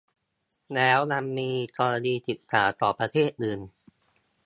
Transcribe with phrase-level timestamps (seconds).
[0.73, 3.61] แล้วยังมีกรณีศึกษาของประเทศอื่น